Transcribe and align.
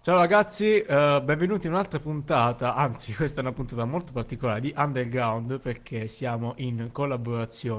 Ciao 0.00 0.16
ragazzi, 0.16 0.82
uh, 0.88 1.22
benvenuti 1.22 1.66
in 1.66 1.72
un'altra 1.72 1.98
puntata, 1.98 2.74
anzi 2.74 3.12
questa 3.14 3.40
è 3.40 3.42
una 3.42 3.52
puntata 3.52 3.84
molto 3.84 4.12
particolare 4.12 4.60
di 4.60 4.72
Underground 4.74 5.58
perché 5.58 6.06
siamo 6.06 6.54
in 6.58 6.90
collaborazione 6.92 7.76